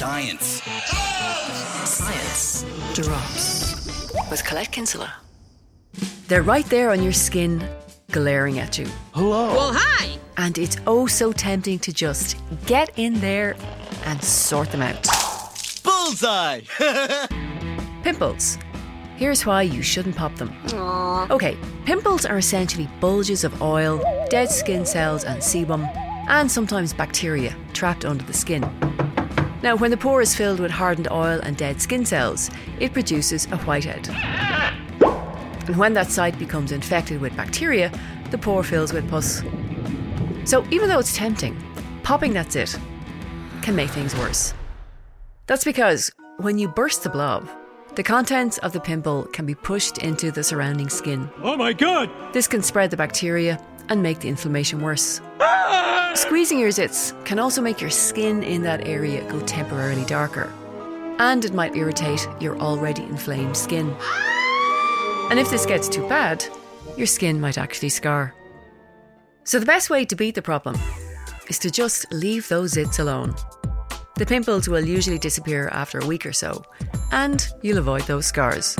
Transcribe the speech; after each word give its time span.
Science. 0.00 0.62
Science 1.84 2.64
drops 2.94 4.10
with 4.30 4.42
Colette 4.46 4.72
Kinsella. 4.72 5.12
They're 6.26 6.42
right 6.42 6.64
there 6.64 6.90
on 6.90 7.02
your 7.02 7.12
skin, 7.12 7.68
glaring 8.10 8.58
at 8.58 8.78
you. 8.78 8.86
Hello. 9.12 9.48
Well, 9.48 9.72
hi! 9.74 10.16
And 10.38 10.56
it's 10.56 10.78
oh 10.86 11.06
so 11.06 11.32
tempting 11.32 11.80
to 11.80 11.92
just 11.92 12.38
get 12.64 12.98
in 12.98 13.20
there 13.20 13.56
and 14.06 14.24
sort 14.24 14.72
them 14.72 14.80
out. 14.80 15.06
Bullseye! 15.84 16.62
Pimples. 18.02 18.56
Here's 19.16 19.44
why 19.44 19.60
you 19.60 19.82
shouldn't 19.82 20.16
pop 20.16 20.34
them. 20.36 20.48
Aww. 20.68 21.30
Okay, 21.30 21.58
pimples 21.84 22.24
are 22.24 22.38
essentially 22.38 22.88
bulges 23.00 23.44
of 23.44 23.60
oil, 23.60 24.02
dead 24.30 24.50
skin 24.50 24.86
cells, 24.86 25.24
and 25.24 25.42
sebum, 25.42 25.86
and 26.30 26.50
sometimes 26.50 26.94
bacteria 26.94 27.54
trapped 27.74 28.06
under 28.06 28.24
the 28.24 28.32
skin. 28.32 28.64
Now, 29.62 29.76
when 29.76 29.90
the 29.90 29.96
pore 29.96 30.22
is 30.22 30.34
filled 30.34 30.58
with 30.58 30.70
hardened 30.70 31.08
oil 31.10 31.38
and 31.42 31.56
dead 31.56 31.82
skin 31.82 32.06
cells, 32.06 32.50
it 32.78 32.94
produces 32.94 33.46
a 33.46 33.58
whitehead. 33.58 34.08
And 35.66 35.76
when 35.76 35.92
that 35.94 36.10
site 36.10 36.38
becomes 36.38 36.72
infected 36.72 37.20
with 37.20 37.36
bacteria, 37.36 37.92
the 38.30 38.38
pore 38.38 38.64
fills 38.64 38.92
with 38.92 39.08
pus. 39.10 39.42
So, 40.44 40.64
even 40.70 40.88
though 40.88 40.98
it's 40.98 41.14
tempting, 41.14 41.62
popping 42.02 42.32
that's 42.32 42.56
it 42.56 42.78
can 43.60 43.76
make 43.76 43.90
things 43.90 44.16
worse. 44.16 44.54
That's 45.46 45.64
because 45.64 46.10
when 46.38 46.58
you 46.58 46.66
burst 46.66 47.02
the 47.02 47.10
blob, 47.10 47.46
the 47.96 48.02
contents 48.02 48.56
of 48.58 48.72
the 48.72 48.80
pimple 48.80 49.24
can 49.24 49.44
be 49.44 49.54
pushed 49.54 49.98
into 49.98 50.30
the 50.30 50.42
surrounding 50.42 50.88
skin. 50.88 51.28
oh 51.42 51.56
my 51.56 51.74
god. 51.74 52.08
This 52.32 52.46
can 52.46 52.62
spread 52.62 52.90
the 52.90 52.96
bacteria 52.96 53.60
and 53.90 54.02
make 54.02 54.20
the 54.20 54.28
inflammation 54.28 54.80
worse. 54.80 55.20
Squeezing 56.14 56.58
your 56.58 56.70
zits 56.70 57.12
can 57.24 57.38
also 57.38 57.60
make 57.60 57.80
your 57.80 57.90
skin 57.90 58.42
in 58.42 58.62
that 58.62 58.86
area 58.86 59.28
go 59.30 59.40
temporarily 59.40 60.04
darker. 60.06 60.52
And 61.18 61.44
it 61.44 61.52
might 61.52 61.76
irritate 61.76 62.26
your 62.40 62.58
already 62.58 63.02
inflamed 63.02 63.56
skin. 63.56 63.94
And 65.30 65.38
if 65.38 65.50
this 65.50 65.66
gets 65.66 65.88
too 65.88 66.08
bad, 66.08 66.44
your 66.96 67.06
skin 67.06 67.40
might 67.40 67.58
actually 67.58 67.90
scar. 67.90 68.34
So, 69.44 69.58
the 69.58 69.66
best 69.66 69.90
way 69.90 70.04
to 70.04 70.16
beat 70.16 70.34
the 70.34 70.42
problem 70.42 70.76
is 71.48 71.58
to 71.58 71.70
just 71.70 72.10
leave 72.12 72.48
those 72.48 72.74
zits 72.74 73.00
alone. 73.00 73.34
The 74.16 74.26
pimples 74.26 74.68
will 74.68 74.84
usually 74.84 75.18
disappear 75.18 75.68
after 75.68 75.98
a 75.98 76.06
week 76.06 76.26
or 76.26 76.32
so, 76.32 76.64
and 77.10 77.46
you'll 77.62 77.78
avoid 77.78 78.02
those 78.02 78.26
scars. 78.26 78.76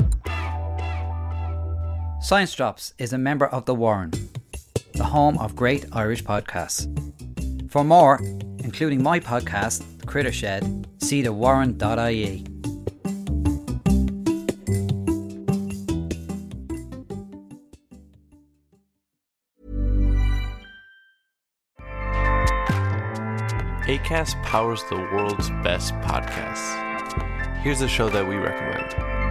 Science 2.21 2.53
Drops 2.53 2.93
is 2.97 3.13
a 3.13 3.17
member 3.17 3.47
of 3.47 3.65
The 3.65 3.73
Warren, 3.73 4.11
the 5.01 5.07
home 5.07 5.35
of 5.39 5.55
great 5.55 5.83
Irish 5.93 6.23
podcasts. 6.23 6.85
For 7.71 7.83
more, 7.83 8.19
including 8.59 9.01
my 9.01 9.19
podcast, 9.19 9.83
The 9.97 10.05
Critter 10.05 10.31
Shed, 10.31 10.87
see 10.99 11.23
the 11.23 11.29
thewarren.ie. 11.29 12.45
ACAST 23.87 24.43
powers 24.43 24.83
the 24.83 24.97
world's 24.97 25.49
best 25.63 25.95
podcasts. 25.95 26.77
Here's 27.63 27.81
a 27.81 27.87
show 27.87 28.07
that 28.09 28.27
we 28.27 28.35
recommend. 28.35 29.30